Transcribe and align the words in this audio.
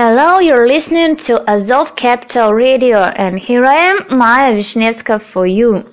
Hello, 0.00 0.38
you're 0.38 0.68
listening 0.68 1.16
to 1.26 1.42
Azov 1.50 1.96
Capital 1.96 2.54
Radio, 2.54 2.98
and 2.98 3.36
here 3.36 3.64
I 3.64 3.74
am, 3.74 4.06
Maya 4.16 4.52
Vishnevska, 4.52 5.20
for 5.20 5.44
you. 5.44 5.84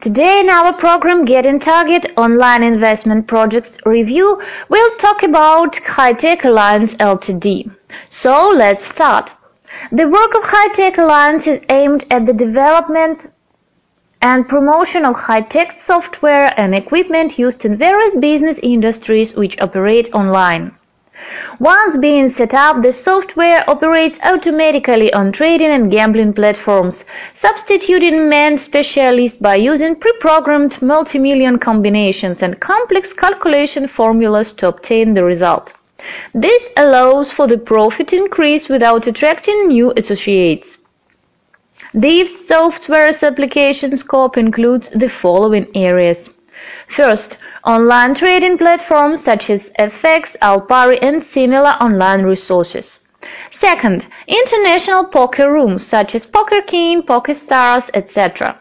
Today 0.00 0.38
in 0.38 0.48
our 0.48 0.72
program 0.72 1.24
Getting 1.24 1.58
Target 1.58 2.12
Online 2.16 2.62
Investment 2.62 3.26
Projects 3.26 3.76
Review, 3.84 4.40
we'll 4.68 4.96
talk 4.98 5.24
about 5.24 5.78
High-Tech 5.78 6.44
Alliance 6.44 6.94
Ltd. 6.94 7.74
So 8.08 8.52
let's 8.54 8.84
start. 8.84 9.32
The 9.90 10.08
work 10.08 10.34
of 10.36 10.44
High-Tech 10.44 10.96
Alliance 10.98 11.48
is 11.48 11.60
aimed 11.70 12.04
at 12.08 12.24
the 12.24 12.32
development 12.32 13.26
and 14.20 14.48
promotion 14.48 15.04
of 15.04 15.16
high-tech 15.16 15.72
software 15.72 16.54
and 16.56 16.72
equipment 16.72 17.36
used 17.36 17.64
in 17.64 17.76
various 17.76 18.14
business 18.14 18.60
industries 18.62 19.34
which 19.34 19.60
operate 19.60 20.14
online. 20.14 20.76
Once 21.58 21.96
being 21.96 22.28
set 22.28 22.54
up, 22.54 22.82
the 22.82 22.92
software 22.92 23.64
operates 23.68 24.18
automatically 24.22 25.12
on 25.12 25.32
trading 25.32 25.68
and 25.68 25.90
gambling 25.90 26.32
platforms, 26.32 27.04
substituting 27.34 28.28
manned 28.28 28.60
specialists 28.60 29.38
by 29.38 29.54
using 29.54 29.94
pre-programmed 29.94 30.72
multimillion 30.80 31.60
combinations 31.60 32.42
and 32.42 32.58
complex 32.60 33.12
calculation 33.12 33.86
formulas 33.86 34.52
to 34.52 34.68
obtain 34.68 35.14
the 35.14 35.24
result. 35.24 35.72
This 36.34 36.68
allows 36.76 37.30
for 37.30 37.46
the 37.46 37.58
profit 37.58 38.12
increase 38.12 38.68
without 38.68 39.06
attracting 39.06 39.68
new 39.68 39.92
associates. 39.96 40.78
This 41.94 42.48
software's 42.48 43.22
application 43.22 43.96
scope 43.96 44.36
includes 44.36 44.88
the 44.90 45.08
following 45.08 45.66
areas. 45.74 46.30
First, 46.88 47.36
online 47.64 48.14
trading 48.14 48.58
platforms 48.58 49.22
such 49.22 49.48
as 49.48 49.70
FX, 49.78 50.36
Alpari 50.38 50.98
and 51.00 51.22
similar 51.22 51.76
online 51.80 52.22
resources. 52.22 52.98
Second, 53.50 54.06
international 54.26 55.04
poker 55.04 55.52
rooms 55.52 55.86
such 55.86 56.14
as 56.14 56.26
Poker 56.26 56.62
King, 56.62 57.02
PokerStars, 57.02 57.88
etc. 57.94 58.58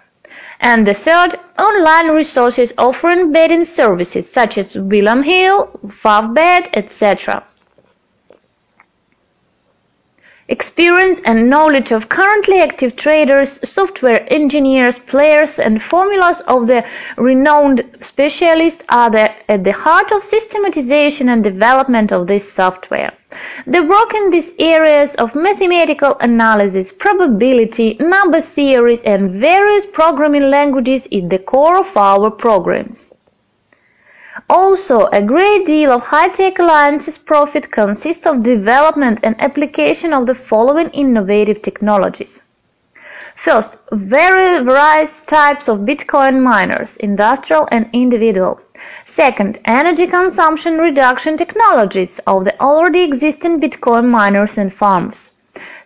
And 0.59 0.85
the 0.85 0.93
third, 0.93 1.39
online 1.57 2.09
resources 2.09 2.73
offering 2.77 3.31
betting 3.31 3.65
services 3.65 4.31
such 4.31 4.59
as 4.59 4.77
William 4.77 5.23
Hill, 5.23 5.71
Favbet, 6.03 6.69
etc. 6.73 7.43
Experience 10.51 11.21
and 11.21 11.49
knowledge 11.49 11.93
of 11.93 12.09
currently 12.09 12.59
active 12.59 12.97
traders, 12.97 13.57
software 13.63 14.27
engineers, 14.29 14.99
players, 14.99 15.59
and 15.59 15.81
formulas 15.81 16.41
of 16.41 16.67
the 16.67 16.83
renowned 17.15 17.85
specialists 18.01 18.83
are 18.89 19.15
at 19.15 19.63
the 19.63 19.71
heart 19.71 20.11
of 20.11 20.21
systematization 20.21 21.29
and 21.29 21.41
development 21.41 22.11
of 22.11 22.27
this 22.27 22.51
software. 22.51 23.13
The 23.65 23.81
work 23.81 24.13
in 24.13 24.29
these 24.29 24.51
areas 24.59 25.15
of 25.15 25.35
mathematical 25.35 26.17
analysis, 26.19 26.91
probability, 26.91 27.95
number 28.01 28.41
theories, 28.41 28.99
and 29.05 29.39
various 29.39 29.85
programming 29.85 30.49
languages 30.49 31.07
is 31.11 31.29
the 31.29 31.39
core 31.39 31.77
of 31.77 31.95
our 31.95 32.29
programs. 32.29 33.13
Also, 34.49 35.07
a 35.07 35.21
great 35.21 35.65
deal 35.65 35.91
of 35.91 36.01
High-Tech 36.03 36.57
Alliance's 36.59 37.17
profit 37.17 37.71
consists 37.71 38.25
of 38.25 38.43
development 38.43 39.19
and 39.23 39.35
application 39.41 40.13
of 40.13 40.25
the 40.25 40.35
following 40.35 40.89
innovative 40.91 41.61
technologies. 41.61 42.41
First, 43.35 43.75
various 43.91 45.21
types 45.21 45.67
of 45.67 45.79
Bitcoin 45.79 46.41
miners, 46.41 46.95
industrial 46.97 47.67
and 47.71 47.89
individual. 47.91 48.61
Second, 49.05 49.59
energy 49.65 50.07
consumption 50.07 50.77
reduction 50.77 51.37
technologies 51.37 52.19
of 52.27 52.45
the 52.45 52.57
already 52.61 53.01
existing 53.01 53.59
Bitcoin 53.59 54.07
miners 54.07 54.57
and 54.57 54.71
farms. 54.71 55.31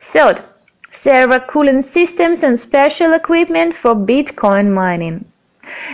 Third, 0.02 0.44
server 0.92 1.40
cooling 1.40 1.82
systems 1.82 2.44
and 2.44 2.60
special 2.60 3.14
equipment 3.14 3.76
for 3.76 3.96
Bitcoin 3.96 4.72
mining. 4.72 5.26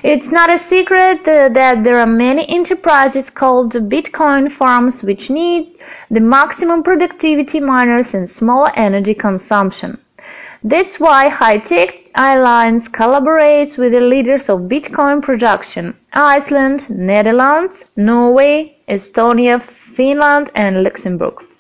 It's 0.04 0.32
not 0.32 0.50
a 0.50 0.58
secret 0.58 1.28
uh, 1.28 1.50
that 1.50 1.84
there 1.84 2.00
are 2.00 2.06
many 2.08 2.48
enterprises 2.50 3.30
called 3.30 3.74
Bitcoin 3.74 4.52
farms 4.52 5.04
which 5.04 5.30
need 5.30 5.78
the 6.10 6.20
maximum 6.20 6.84
productivity 6.84 7.60
miners 7.60 8.14
and 8.14 8.30
smaller 8.30 8.72
energy 8.76 9.14
consumption. 9.14 9.98
That's 10.64 11.00
why 11.00 11.30
High-Tech 11.30 11.98
Alliance 12.16 12.88
collaborates 12.88 13.78
with 13.78 13.94
the 13.94 14.02
leaders 14.02 14.50
of 14.50 14.70
Bitcoin 14.70 15.22
production 15.22 15.96
Iceland, 16.14 16.90
Netherlands, 16.90 17.84
Norway, 17.96 18.78
Estonia, 18.88 19.62
Finland 19.62 20.52
and 20.56 20.84
Luxembourg. 20.84 21.51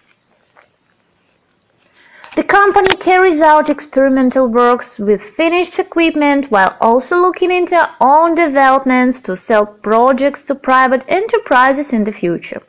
The 2.33 2.43
company 2.43 2.95
carries 2.95 3.41
out 3.41 3.69
experimental 3.69 4.47
works 4.47 4.97
with 4.97 5.21
finished 5.21 5.77
equipment 5.79 6.49
while 6.49 6.77
also 6.79 7.17
looking 7.17 7.51
into 7.51 7.89
own 7.99 8.35
developments 8.35 9.19
to 9.21 9.35
sell 9.35 9.65
projects 9.65 10.43
to 10.43 10.55
private 10.55 11.03
enterprises 11.09 11.91
in 11.91 12.05
the 12.05 12.13
future. 12.13 12.61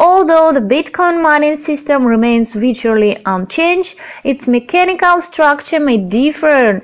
Although 0.00 0.50
the 0.50 0.60
Bitcoin 0.60 1.22
mining 1.22 1.58
system 1.58 2.04
remains 2.04 2.54
virtually 2.54 3.22
unchanged, 3.24 3.96
its 4.24 4.48
mechanical 4.48 5.20
structure 5.20 5.78
may 5.78 5.98
differ 5.98 6.82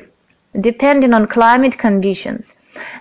depending 0.60 1.14
on 1.14 1.26
climate 1.26 1.76
conditions. 1.76 2.52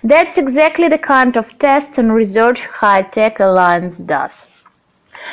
That's 0.04 0.40
exactly 0.40 0.90
the 0.90 0.98
kind 0.98 1.38
of 1.38 1.60
tests 1.60 2.00
and 2.00 2.16
research 2.16 2.66
High-Tech 2.66 3.40
Alliance 3.40 3.98
does. 3.98 4.48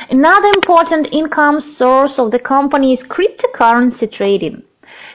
Another 0.08 0.48
important 0.48 1.08
income 1.12 1.60
source 1.60 2.18
of 2.18 2.30
the 2.30 2.38
company 2.38 2.92
is 2.92 3.02
cryptocurrency 3.02 4.10
trading. 4.10 4.62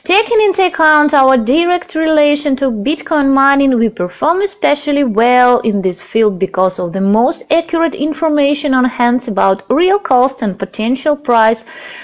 Taking 0.05 0.39
into 0.41 0.65
account 0.67 1.13
our 1.13 1.35
direct 1.35 1.95
relation 1.95 2.55
to 2.57 2.69
Bitcoin 2.69 3.33
mining, 3.33 3.77
we 3.79 3.89
perform 3.89 4.41
especially 4.41 5.03
well 5.03 5.59
in 5.61 5.81
this 5.81 5.99
field 5.99 6.39
because 6.39 6.79
of 6.79 6.93
the 6.93 7.01
most 7.01 7.43
accurate 7.51 7.95
information 7.95 8.73
on 8.73 8.85
hand 8.85 9.27
about 9.27 9.63
real 9.69 9.99
cost 9.99 10.41
and 10.41 10.59
potential 10.59 11.15
price 11.15 11.63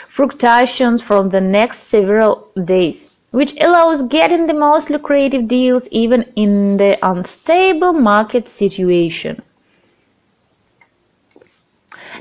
fluctuations 0.09 1.01
from 1.01 1.29
the 1.29 1.39
next 1.39 1.83
several 1.83 2.47
days, 2.65 3.09
which 3.31 3.53
allows 3.61 4.01
getting 4.03 4.47
the 4.47 4.53
most 4.53 4.89
lucrative 4.89 5.47
deals 5.47 5.87
even 5.91 6.23
in 6.35 6.77
the 6.77 6.97
unstable 7.03 7.93
market 7.93 8.49
situation. 8.49 9.41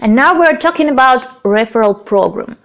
And 0.00 0.14
now 0.14 0.38
we're 0.38 0.56
talking 0.56 0.88
about 0.88 1.42
referral 1.42 2.04
program. 2.04 2.56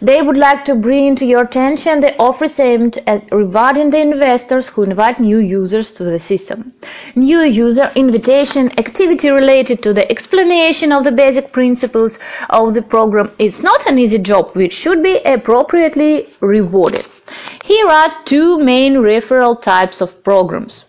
They 0.00 0.22
would 0.22 0.36
like 0.36 0.64
to 0.66 0.76
bring 0.76 1.16
to 1.16 1.24
your 1.24 1.42
attention 1.42 2.00
the 2.00 2.16
offers 2.22 2.60
aimed 2.60 2.98
at 3.08 3.32
uh, 3.32 3.38
rewarding 3.38 3.90
the 3.90 4.00
investors 4.00 4.68
who 4.68 4.84
invite 4.84 5.18
new 5.18 5.38
users 5.38 5.90
to 5.92 6.04
the 6.04 6.20
system. 6.20 6.72
New 7.16 7.40
user 7.40 7.90
invitation 7.96 8.70
activity 8.78 9.30
related 9.30 9.82
to 9.82 9.92
the 9.92 10.08
explanation 10.08 10.92
of 10.92 11.02
the 11.02 11.10
basic 11.10 11.52
principles 11.52 12.20
of 12.50 12.74
the 12.74 12.82
program 12.82 13.32
is 13.40 13.64
not 13.64 13.84
an 13.88 13.98
easy 13.98 14.18
job 14.18 14.54
which 14.54 14.72
should 14.72 15.02
be 15.02 15.18
appropriately 15.24 16.28
rewarded. 16.38 17.06
Here 17.64 17.88
are 17.88 18.14
two 18.24 18.60
main 18.60 18.94
referral 18.94 19.60
types 19.60 20.00
of 20.00 20.22
programs. 20.22 20.84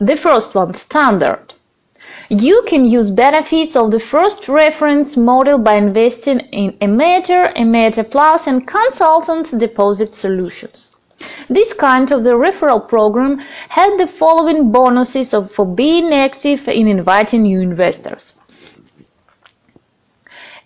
The 0.00 0.16
first 0.16 0.56
one, 0.56 0.74
standard. 0.74 1.54
You 2.32 2.62
can 2.64 2.84
use 2.84 3.10
benefits 3.10 3.74
of 3.74 3.90
the 3.90 3.98
first 3.98 4.48
reference 4.48 5.16
model 5.16 5.58
by 5.58 5.74
investing 5.74 6.38
in 6.52 6.76
Amateur, 6.80 7.50
Amateur 7.56 8.04
Plus 8.04 8.46
and 8.46 8.64
consultants 8.64 9.50
deposit 9.50 10.14
solutions. 10.14 10.90
This 11.48 11.72
kind 11.72 12.12
of 12.12 12.22
the 12.22 12.34
referral 12.34 12.86
program 12.86 13.40
had 13.68 13.98
the 13.98 14.06
following 14.06 14.70
bonuses 14.70 15.34
of, 15.34 15.50
for 15.50 15.66
being 15.66 16.12
active 16.12 16.68
in 16.68 16.86
inviting 16.86 17.42
new 17.42 17.58
investors. 17.58 18.32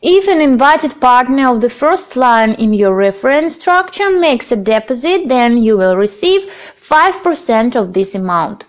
If 0.03 0.29
an 0.29 0.43
invited 0.43 1.01
partner 1.01 1.49
of 1.49 1.63
the 1.63 1.71
first 1.71 2.15
line 2.15 2.53
in 2.53 2.75
your 2.75 2.95
reference 2.95 3.55
structure 3.55 4.11
makes 4.11 4.53
a 4.53 4.57
deposit, 4.57 5.29
then 5.29 5.57
you 5.57 5.79
will 5.79 5.97
receive 5.97 6.53
5% 6.83 7.75
of 7.75 7.95
this 7.95 8.15
amount. 8.15 8.67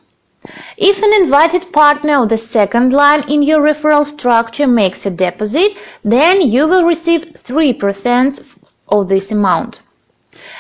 If 0.78 1.02
an 1.02 1.14
invited 1.24 1.72
partner 1.72 2.22
of 2.22 2.30
the 2.30 2.38
second 2.38 2.94
line 2.94 3.24
in 3.30 3.42
your 3.44 3.62
referral 3.62 4.06
structure 4.06 4.68
makes 4.68 5.06
a 5.06 5.10
deposit, 5.10 5.78
then 6.04 6.42
you 6.42 6.68
will 6.68 6.84
receive 6.86 7.38
3% 7.44 8.44
of 8.90 9.08
this 9.08 9.32
amount. 9.32 9.82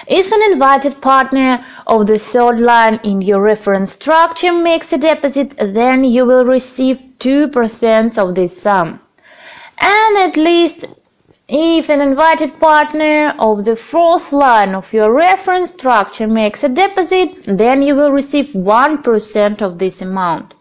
If 0.07 0.31
an 0.31 0.41
invited 0.51 1.01
partner 1.01 1.65
of 1.87 2.07
the 2.07 2.19
third 2.19 2.59
line 2.59 2.99
in 3.03 3.21
your 3.21 3.41
reference 3.41 3.91
structure 3.91 4.53
makes 4.53 4.93
a 4.93 4.97
deposit, 4.97 5.55
then 5.57 6.03
you 6.03 6.25
will 6.25 6.45
receive 6.45 6.99
2% 7.19 8.17
of 8.17 8.35
this 8.35 8.61
sum. 8.61 8.99
And 9.79 10.17
at 10.17 10.37
least 10.37 10.85
if 11.47 11.89
an 11.89 12.01
invited 12.01 12.59
partner 12.59 13.35
of 13.37 13.65
the 13.65 13.75
fourth 13.75 14.31
line 14.31 14.73
of 14.73 14.91
your 14.91 15.13
reference 15.13 15.69
structure 15.69 16.27
makes 16.27 16.63
a 16.63 16.69
deposit, 16.69 17.43
then 17.43 17.83
you 17.83 17.95
will 17.95 18.11
receive 18.11 18.47
1% 18.47 19.61
of 19.61 19.77
this 19.77 20.01
amount. 20.01 20.55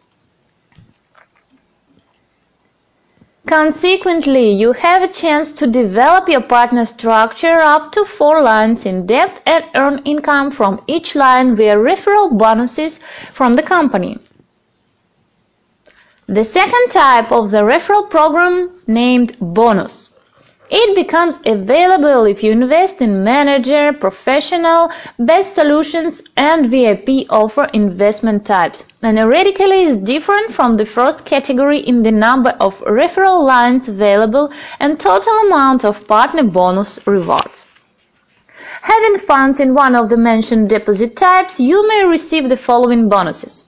Consequently, 3.47 4.53
you 4.53 4.73
have 4.73 5.03
a 5.03 5.13
chance 5.13 5.53
to 5.53 5.67
develop 5.67 6.29
your 6.29 6.41
partner 6.41 6.85
structure 6.85 7.57
up 7.57 7.93
to 7.93 8.05
four 8.05 8.43
lines 8.43 8.87
in 8.87 9.07
depth 9.07 9.41
and 9.47 9.65
earn 9.77 9.99
income 10.05 10.51
from 10.51 10.83
each 10.87 11.15
line 11.15 11.55
via 11.55 11.77
referral 11.77 12.37
bonuses 12.39 13.01
from 13.33 13.55
the 13.55 13.63
company. 13.63 14.19
The 16.27 16.45
second 16.45 16.87
type 16.91 17.31
of 17.31 17.51
the 17.51 17.63
referral 17.63 18.09
program 18.09 18.71
named 18.87 19.37
bonus. 19.41 20.04
It 20.71 20.97
becomes 20.97 21.41
available 21.45 22.25
if 22.25 22.43
you 22.43 22.51
invest 22.51 23.03
in 23.03 23.23
manager, 23.23 23.93
professional, 23.93 24.91
best 25.19 25.55
solutions 25.55 26.23
and 26.39 26.71
VIP 26.71 27.27
offer 27.29 27.65
investment 27.75 28.47
types 28.47 28.83
and 29.03 29.19
radically 29.29 29.83
is 29.83 29.99
different 29.99 30.55
from 30.55 30.79
the 30.79 30.87
first 30.87 31.27
category 31.27 31.81
in 31.81 32.03
the 32.03 32.11
number 32.11 32.57
of 32.61 32.79
referral 32.81 33.45
lines 33.45 33.89
available 33.89 34.51
and 34.81 34.99
total 34.99 35.35
amount 35.41 35.85
of 35.85 36.07
partner 36.09 36.45
bonus 36.45 36.99
rewards. 37.07 37.65
Having 38.81 39.19
funds 39.19 39.61
in 39.61 39.75
one 39.75 39.95
of 39.95 40.09
the 40.09 40.17
mentioned 40.17 40.71
deposit 40.71 41.15
types, 41.15 41.61
you 41.61 41.87
may 41.89 42.05
receive 42.05 42.49
the 42.49 42.57
following 42.57 43.11
bonuses. 43.11 43.64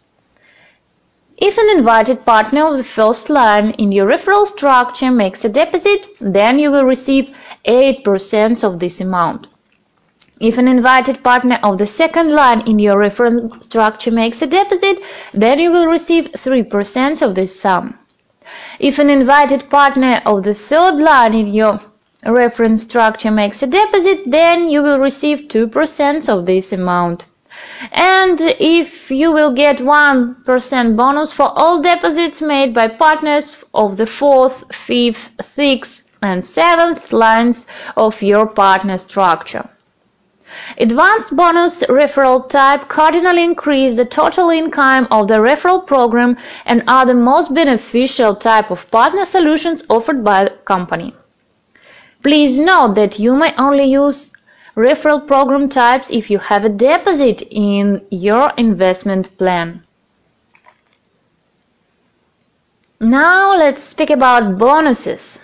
If 1.38 1.58
an 1.58 1.68
invited 1.76 2.24
partner 2.24 2.66
of 2.66 2.78
the 2.78 2.84
first 2.84 3.28
line 3.28 3.72
in 3.72 3.92
your 3.92 4.08
referral 4.08 4.46
structure 4.46 5.10
makes 5.10 5.44
a 5.44 5.50
deposit, 5.50 6.06
then 6.18 6.58
you 6.58 6.70
will 6.70 6.84
receive 6.84 7.36
8% 7.66 8.64
of 8.64 8.78
this 8.78 9.02
amount. 9.02 9.46
If 10.40 10.56
an 10.56 10.66
invited 10.66 11.22
partner 11.22 11.58
of 11.62 11.76
the 11.76 11.86
second 11.86 12.34
line 12.34 12.62
in 12.62 12.78
your 12.78 12.96
referral 12.96 13.62
structure 13.62 14.10
makes 14.10 14.40
a 14.40 14.46
deposit, 14.46 14.98
then 15.34 15.58
you 15.58 15.70
will 15.70 15.86
receive 15.86 16.30
3% 16.32 17.20
of 17.20 17.34
this 17.34 17.60
sum. 17.60 17.98
If 18.78 18.98
an 18.98 19.10
invited 19.10 19.68
partner 19.68 20.22
of 20.24 20.42
the 20.42 20.54
third 20.54 20.96
line 20.96 21.34
in 21.34 21.52
your 21.52 21.80
reference 22.24 22.82
structure 22.82 23.30
makes 23.30 23.62
a 23.62 23.66
deposit, 23.66 24.22
then 24.26 24.70
you 24.70 24.82
will 24.82 24.98
receive 24.98 25.48
2% 25.48 26.28
of 26.28 26.46
this 26.46 26.72
amount. 26.72 27.26
And 27.92 28.40
if 28.40 29.10
you 29.10 29.32
will 29.32 29.52
get 29.52 29.78
1% 29.78 30.96
bonus 30.96 31.32
for 31.32 31.52
all 31.58 31.82
deposits 31.82 32.40
made 32.40 32.74
by 32.74 32.88
partners 32.88 33.56
of 33.74 33.96
the 33.96 34.06
fourth, 34.06 34.64
fifth, 34.74 35.30
sixth, 35.54 36.02
and 36.22 36.44
seventh 36.44 37.12
lines 37.12 37.66
of 37.96 38.22
your 38.22 38.46
partner 38.46 38.98
structure. 38.98 39.68
Advanced 40.78 41.34
bonus 41.36 41.82
referral 41.84 42.48
type 42.48 42.88
cardinally 42.88 43.42
increase 43.42 43.94
the 43.94 44.04
total 44.04 44.50
income 44.50 45.06
of 45.10 45.28
the 45.28 45.34
referral 45.34 45.86
program 45.86 46.36
and 46.64 46.82
are 46.88 47.04
the 47.04 47.14
most 47.14 47.52
beneficial 47.52 48.34
type 48.34 48.70
of 48.70 48.90
partner 48.90 49.24
solutions 49.24 49.82
offered 49.90 50.24
by 50.24 50.44
the 50.44 50.50
company. 50.64 51.14
Please 52.22 52.58
note 52.58 52.94
that 52.94 53.18
you 53.18 53.34
may 53.34 53.54
only 53.56 53.84
use 53.84 54.30
referral 54.76 55.26
program 55.26 55.68
types 55.68 56.10
if 56.10 56.30
you 56.30 56.38
have 56.38 56.64
a 56.64 56.68
deposit 56.68 57.42
in 57.50 58.06
your 58.10 58.52
investment 58.58 59.36
plan. 59.38 59.82
Now 63.00 63.56
let's 63.56 63.82
speak 63.82 64.10
about 64.10 64.58
bonuses. 64.58 65.40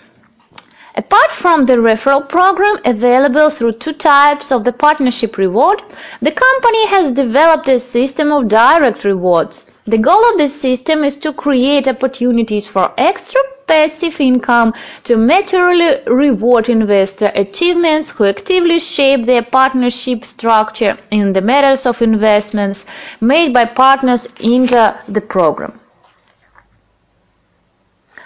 Apart 0.95 1.31
from 1.31 1.65
the 1.65 1.77
referral 1.77 2.29
program 2.29 2.77
available 2.85 3.49
through 3.49 3.73
two 3.73 3.93
types 3.93 4.51
of 4.51 4.63
the 4.63 4.73
partnership 4.73 5.37
reward, 5.37 5.81
the 6.21 6.31
company 6.31 6.87
has 6.87 7.11
developed 7.11 7.67
a 7.67 7.79
system 7.79 8.31
of 8.31 8.47
direct 8.47 9.03
rewards. 9.03 9.63
The 9.85 9.97
goal 9.97 10.23
of 10.31 10.37
this 10.37 10.59
system 10.59 11.03
is 11.03 11.15
to 11.17 11.33
create 11.33 11.87
opportunities 11.87 12.67
for 12.67 12.93
extra 12.97 13.41
passive 13.67 14.19
income 14.19 14.73
to 15.03 15.17
materially 15.17 16.01
reward 16.07 16.69
investor 16.69 17.31
achievements 17.35 18.09
who 18.09 18.25
actively 18.25 18.79
shape 18.79 19.25
their 19.25 19.43
partnership 19.43 20.25
structure 20.25 20.97
in 21.11 21.33
the 21.33 21.41
matters 21.41 21.85
of 21.85 22.01
investments 22.01 22.85
made 23.21 23.53
by 23.53 23.65
partners 23.65 24.27
into 24.39 24.97
the 25.07 25.21
program. 25.21 25.79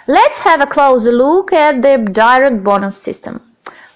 Let's 0.06 0.38
have 0.38 0.62
a 0.62 0.66
closer 0.66 1.12
look 1.12 1.52
at 1.52 1.82
the 1.82 1.98
direct 2.12 2.64
bonus 2.64 2.96
system. 2.96 3.42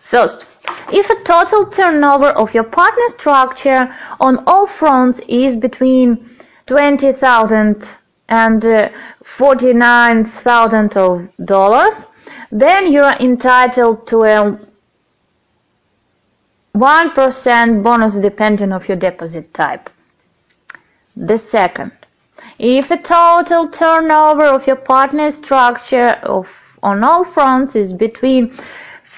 First, 0.02 0.44
if 0.92 1.08
a 1.08 1.24
total 1.24 1.66
turnover 1.66 2.28
of 2.28 2.52
your 2.52 2.64
partner 2.64 3.08
structure 3.08 3.94
on 4.20 4.44
all 4.46 4.66
fronts 4.66 5.20
is 5.26 5.56
between 5.56 6.28
20,000 6.66 7.88
and 8.32 8.64
uh, 8.64 8.88
$49,000, 9.36 12.06
then 12.50 12.90
you 12.90 13.02
are 13.02 13.18
entitled 13.20 14.06
to 14.06 14.22
a 14.22 14.58
1% 16.74 17.82
bonus 17.82 18.14
depending 18.14 18.72
of 18.72 18.88
your 18.88 18.96
deposit 18.96 19.52
type. 19.52 19.90
The 21.14 21.36
second, 21.36 21.92
if 22.58 22.88
the 22.88 22.96
total 22.96 23.68
turnover 23.68 24.44
of 24.44 24.66
your 24.66 24.76
partner 24.76 25.30
structure 25.30 26.18
of 26.22 26.48
on 26.82 27.04
all 27.04 27.26
fronts 27.26 27.76
is 27.76 27.92
between 27.92 28.48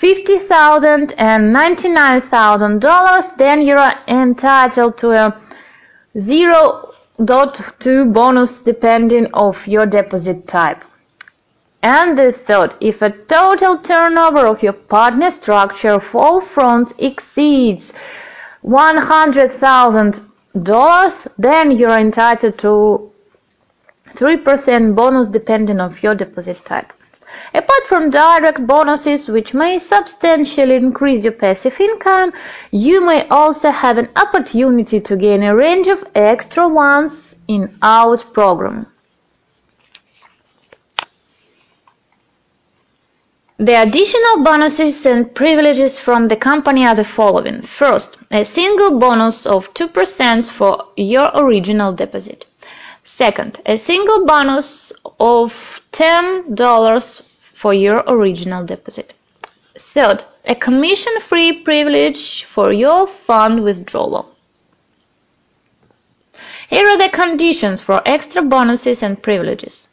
$50,000 0.00 1.14
and 1.18 1.54
$99,000, 1.54 3.36
then 3.36 3.62
you 3.62 3.76
are 3.76 3.96
entitled 4.08 4.98
to 4.98 5.12
a 5.12 5.40
zero 6.18 6.93
dot 7.22 7.60
two 7.78 8.06
bonus 8.06 8.60
depending 8.60 9.26
of 9.34 9.64
your 9.66 9.86
deposit 9.86 10.48
type. 10.48 10.82
And 11.82 12.18
the 12.18 12.32
third, 12.32 12.74
if 12.80 13.02
a 13.02 13.10
total 13.10 13.76
turnover 13.78 14.46
of 14.46 14.62
your 14.62 14.72
partner 14.72 15.30
structure 15.30 15.90
of 15.90 16.14
all 16.14 16.40
fronts 16.40 16.94
exceeds 16.98 17.92
$100,000, 18.64 21.26
then 21.36 21.70
you're 21.72 21.98
entitled 21.98 22.56
to 22.58 23.12
3% 24.14 24.96
bonus 24.96 25.28
depending 25.28 25.80
on 25.80 25.94
your 26.00 26.14
deposit 26.14 26.64
type. 26.64 26.90
Apart 27.54 27.86
from 27.86 28.10
direct 28.10 28.66
bonuses 28.66 29.28
which 29.28 29.54
may 29.54 29.78
substantially 29.78 30.76
increase 30.76 31.24
your 31.24 31.32
passive 31.32 31.80
income, 31.80 32.32
you 32.70 33.04
may 33.04 33.28
also 33.28 33.70
have 33.70 33.98
an 33.98 34.08
opportunity 34.16 35.00
to 35.00 35.16
gain 35.16 35.42
a 35.42 35.54
range 35.54 35.88
of 35.88 36.04
extra 36.14 36.66
ones 36.66 37.34
in 37.48 37.76
out 37.82 38.32
program. 38.32 38.86
The 43.58 43.82
additional 43.82 44.42
bonuses 44.42 45.06
and 45.06 45.32
privileges 45.32 45.96
from 45.96 46.26
the 46.26 46.36
company 46.36 46.84
are 46.84 46.96
the 46.96 47.04
following. 47.04 47.62
First, 47.62 48.16
a 48.32 48.44
single 48.44 48.98
bonus 48.98 49.46
of 49.46 49.72
2% 49.74 50.50
for 50.50 50.86
your 50.96 51.30
original 51.36 51.92
deposit. 51.92 52.46
Second, 53.04 53.60
a 53.64 53.78
single 53.78 54.26
bonus 54.26 54.92
of 55.20 55.54
$10 55.94 57.22
for 57.54 57.72
your 57.72 58.02
original 58.08 58.66
deposit. 58.66 59.14
Third, 59.94 60.24
a 60.44 60.54
commission-free 60.54 61.62
privilege 61.62 62.44
for 62.44 62.72
your 62.72 63.06
fund 63.06 63.62
withdrawal. 63.62 64.28
Here 66.68 66.86
are 66.88 66.98
the 66.98 67.10
conditions 67.10 67.80
for 67.80 68.02
extra 68.04 68.42
bonuses 68.42 69.02
and 69.04 69.22
privileges. 69.22 69.86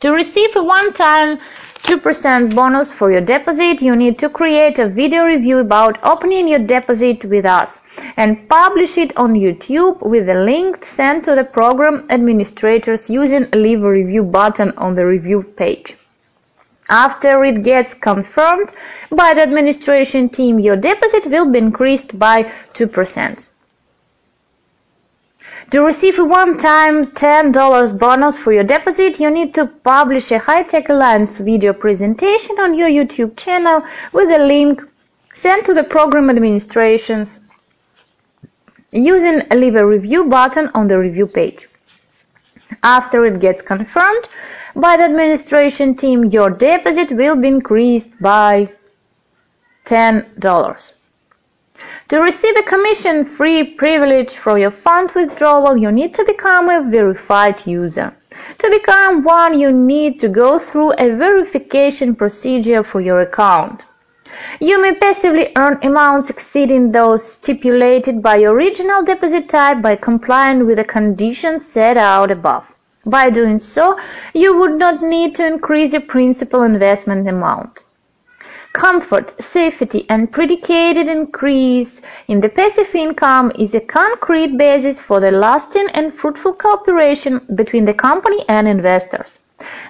To 0.00 0.10
receive 0.10 0.56
a 0.56 0.62
one-time 0.62 1.38
2% 1.84 2.54
bonus 2.54 2.90
for 2.90 3.12
your 3.12 3.20
deposit, 3.20 3.80
you 3.80 3.94
need 3.94 4.18
to 4.18 4.28
create 4.28 4.78
a 4.80 4.88
video 4.88 5.24
review 5.24 5.58
about 5.58 5.98
opening 6.04 6.48
your 6.48 6.58
deposit 6.58 7.24
with 7.24 7.44
us 7.44 7.77
and 8.16 8.48
publish 8.48 8.98
it 8.98 9.16
on 9.16 9.34
YouTube 9.34 10.00
with 10.02 10.28
a 10.28 10.42
link 10.44 10.84
sent 10.84 11.24
to 11.24 11.34
the 11.34 11.44
program 11.44 12.06
administrators 12.10 13.08
using 13.08 13.48
leave 13.52 13.82
a 13.82 13.90
review 13.90 14.22
button 14.22 14.72
on 14.76 14.94
the 14.94 15.06
review 15.06 15.42
page. 15.42 15.96
After 16.88 17.44
it 17.44 17.62
gets 17.62 17.92
confirmed 17.92 18.72
by 19.10 19.34
the 19.34 19.42
administration 19.42 20.28
team, 20.30 20.58
your 20.58 20.76
deposit 20.76 21.26
will 21.26 21.50
be 21.50 21.58
increased 21.58 22.18
by 22.18 22.50
2%. 22.74 23.48
To 25.70 25.82
receive 25.82 26.18
a 26.18 26.24
one-time 26.24 27.08
$10 27.08 27.98
bonus 27.98 28.38
for 28.38 28.52
your 28.54 28.64
deposit, 28.64 29.20
you 29.20 29.28
need 29.28 29.54
to 29.54 29.66
publish 29.66 30.30
a 30.30 30.38
High-Tech 30.38 30.88
Alliance 30.88 31.36
video 31.36 31.74
presentation 31.74 32.58
on 32.58 32.74
your 32.74 32.88
YouTube 32.88 33.36
channel 33.36 33.82
with 34.14 34.30
a 34.30 34.38
link 34.38 34.82
sent 35.34 35.66
to 35.66 35.74
the 35.74 35.84
program 35.84 36.30
administrations 36.30 37.40
using 38.92 39.42
leave 39.50 39.74
a 39.74 39.86
review 39.86 40.24
button 40.24 40.70
on 40.74 40.88
the 40.88 40.98
review 40.98 41.26
page. 41.26 41.68
After 42.82 43.24
it 43.24 43.40
gets 43.40 43.62
confirmed, 43.62 44.28
by 44.76 44.96
the 44.96 45.04
administration 45.04 45.96
team, 45.96 46.24
your 46.26 46.50
deposit 46.50 47.12
will 47.12 47.36
be 47.36 47.48
increased 47.48 48.10
by 48.20 48.70
$10. 49.86 50.92
To 52.08 52.20
receive 52.20 52.56
a 52.56 52.62
commission-free 52.62 53.74
privilege 53.74 54.36
for 54.36 54.58
your 54.58 54.70
fund 54.70 55.10
withdrawal, 55.12 55.76
you 55.76 55.90
need 55.92 56.14
to 56.14 56.24
become 56.24 56.68
a 56.68 56.88
verified 56.88 57.66
user. 57.66 58.14
To 58.58 58.70
become 58.70 59.22
one, 59.22 59.58
you 59.58 59.72
need 59.72 60.20
to 60.20 60.28
go 60.28 60.58
through 60.58 60.92
a 60.92 61.14
verification 61.16 62.14
procedure 62.14 62.82
for 62.82 63.00
your 63.00 63.20
account. 63.20 63.84
You 64.60 64.80
may 64.82 64.94
passively 64.94 65.52
earn 65.56 65.78
amounts 65.82 66.30
exceeding 66.30 66.92
those 66.92 67.32
stipulated 67.32 68.22
by 68.22 68.36
your 68.36 68.52
original 68.52 69.02
deposit 69.02 69.48
type 69.48 69.82
by 69.82 69.96
complying 69.96 70.66
with 70.66 70.76
the 70.76 70.84
conditions 70.84 71.66
set 71.66 71.96
out 71.96 72.30
above. 72.30 72.66
By 73.06 73.30
doing 73.30 73.58
so, 73.58 73.98
you 74.34 74.58
would 74.58 74.74
not 74.74 75.02
need 75.02 75.34
to 75.36 75.46
increase 75.46 75.92
your 75.92 76.02
principal 76.02 76.62
investment 76.62 77.28
amount. 77.28 77.80
Comfort, 78.74 79.32
safety, 79.42 80.04
and 80.10 80.30
predicated 80.30 81.08
increase 81.08 82.00
in 82.28 82.40
the 82.40 82.48
passive 82.48 82.94
income 82.94 83.50
is 83.58 83.74
a 83.74 83.80
concrete 83.80 84.58
basis 84.58 85.00
for 85.00 85.20
the 85.20 85.30
lasting 85.30 85.88
and 85.94 86.14
fruitful 86.14 86.52
cooperation 86.52 87.40
between 87.54 87.86
the 87.86 87.94
company 87.94 88.44
and 88.48 88.68
investors. 88.68 89.38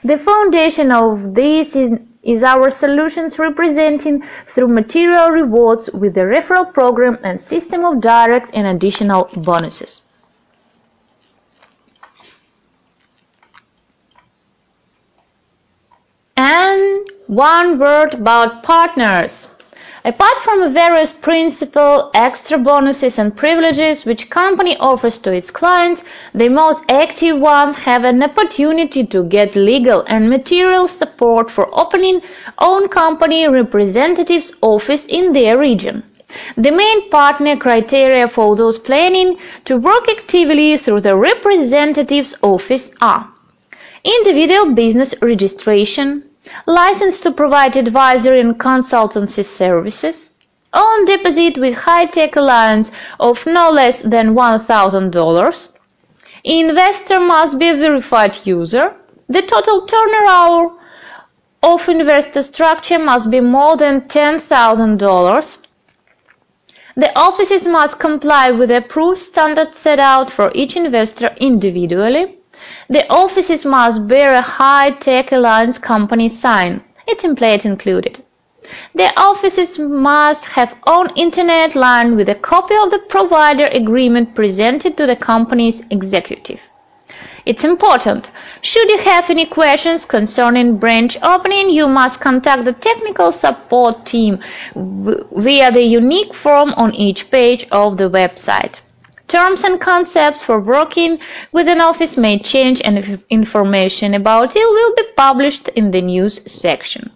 The 0.05 0.19
foundation 0.19 0.93
of 0.93 1.35
this 1.35 1.77
is 2.23 2.43
our 2.43 2.71
solutions 2.71 3.39
representing 3.39 4.23
through 4.49 4.69
material 4.69 5.31
rewards 5.31 5.91
with 5.91 6.15
the 6.15 6.23
referral 6.23 6.73
program 6.73 7.19
and 7.23 7.41
system 7.41 7.85
of 7.85 8.01
direct 8.01 8.51
and 8.55 8.67
additional 8.67 9.29
bonuses. 9.37 10.03
And 16.37 17.11
one 17.27 17.79
word 17.79 18.15
about 18.15 18.63
partners. 18.63 19.49
Apart 20.09 20.39
from 20.41 20.73
various 20.73 21.13
principal, 21.13 22.11
extra 22.15 22.57
bonuses 22.57 23.19
and 23.19 23.37
privileges 23.37 24.07
which 24.07 24.31
company 24.31 24.75
offers 24.81 25.19
to 25.19 25.31
its 25.31 25.51
clients, 25.51 26.03
the 26.35 26.49
most 26.49 26.83
active 26.89 27.39
ones 27.39 27.77
have 27.77 28.05
an 28.05 28.23
opportunity 28.23 29.05
to 29.05 29.25
get 29.25 29.55
legal 29.55 30.05
and 30.07 30.31
material 30.31 30.89
support 30.89 31.51
for 31.51 31.69
opening 31.79 32.23
own 32.59 32.89
company 32.89 33.47
representative's 33.49 34.51
office 34.63 35.05
in 35.05 35.35
their 35.35 35.59
region. 35.59 36.03
The 36.57 36.73
main 36.73 37.11
partner 37.11 37.59
criteria 37.59 38.29
for 38.29 38.57
those 38.57 38.79
planning 38.79 39.37
to 39.67 39.77
work 39.77 40.09
actively 40.09 40.79
through 40.79 41.03
the 41.03 41.17
representative's 41.17 42.35
office 42.41 42.93
are 43.03 43.29
individual 44.05 44.75
business 44.75 45.15
registration, 45.21 46.28
license 46.67 47.21
to 47.21 47.31
provide 47.31 47.77
advisory 47.77 48.41
and 48.41 48.59
consultancy 48.59 49.45
services, 49.45 50.31
on 50.73 51.05
deposit 51.05 51.59
with 51.59 51.75
high-tech 51.75 52.37
alliance 52.37 52.91
of 53.21 53.45
no 53.47 53.71
less 53.71 54.03
than 54.03 54.35
$1,000, 54.35 55.69
investor 56.45 57.21
must 57.21 57.59
be 57.59 57.69
a 57.69 57.77
verified 57.77 58.39
user, 58.45 58.95
the 59.29 59.43
total 59.43 59.87
turnover 59.87 60.75
of 61.63 61.89
investor 61.89 62.43
structure 62.43 62.99
must 62.99 63.31
be 63.31 63.41
more 63.41 63.77
than 63.77 64.03
$10,000, 64.03 65.59
the 66.97 67.19
offices 67.19 67.67
must 67.67 67.99
comply 68.01 68.51
with 68.51 68.71
approved 68.71 69.19
standards 69.19 69.79
set 69.79 70.01
out 70.01 70.33
for 70.33 70.51
each 70.55 70.77
investor 70.77 71.29
individually, 71.37 72.38
the 72.89 73.07
offices 73.13 73.65
must 73.65 74.07
bear 74.09 74.35
a 74.35 74.41
high-tech 74.41 75.33
alliance 75.33 75.79
company 75.79 76.29
sign, 76.29 76.83
template 77.07 77.65
included. 77.65 78.23
The 78.95 79.13
offices 79.17 79.79
must 79.79 80.45
have 80.45 80.75
own 80.87 81.09
internet 81.17 81.75
line 81.75 82.17
with 82.17 82.29
a 82.29 82.35
copy 82.35 82.75
of 82.75 82.91
the 82.91 82.99
provider 82.99 83.69
agreement 83.73 84.35
presented 84.35 84.97
to 84.97 85.07
the 85.07 85.17
company's 85.17 85.83
executive. 85.91 86.61
It's 87.47 87.65
important. 87.65 88.31
Should 88.61 88.91
you 88.91 88.99
have 88.99 89.31
any 89.31 89.47
questions 89.47 90.05
concerning 90.05 90.77
branch 90.77 91.17
opening, 91.23 91.71
you 91.71 91.89
must 91.89 92.21
contact 92.21 92.67
the 92.67 92.75
technical 92.75 93.33
support 93.33 94.05
team 94.05 94.39
via 94.75 95.71
the 95.71 95.83
unique 95.83 96.35
form 96.35 96.75
on 96.77 96.95
each 96.95 97.31
page 97.31 97.67
of 97.71 97.97
the 97.97 98.11
website. 98.11 98.81
Terms 99.29 99.63
and 99.63 99.81
concepts 99.81 100.43
for 100.43 100.59
working 100.59 101.19
with 101.53 101.69
an 101.69 101.81
office 101.81 102.17
may 102.17 102.39
change 102.39 102.81
and 102.83 103.23
information 103.31 104.15
about 104.15 104.57
it 104.57 104.69
will 104.77 104.95
be 104.95 105.05
published 105.17 105.69
in 105.69 105.91
the 105.91 106.01
news 106.01 106.41
section. 106.51 107.11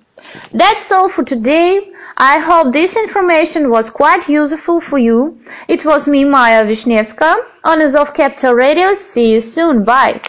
That's 0.53 0.93
all 0.93 1.09
for 1.09 1.25
today. 1.25 1.91
I 2.17 2.39
hope 2.39 2.73
this 2.73 2.97
information 2.97 3.71
was 3.71 3.91
quite 3.91 4.29
useful 4.29 4.81
for 4.81 4.99
you. 4.99 5.39
It 5.69 5.85
was 5.85 6.07
me, 6.07 6.25
Maya 6.25 6.65
Vishnevska, 6.65 7.37
on 7.65 7.81
Azov 7.81 8.13
Capital 8.15 8.55
Radio. 8.55 8.93
See 8.95 9.33
you 9.33 9.41
soon. 9.41 9.85
Bye. 9.85 10.21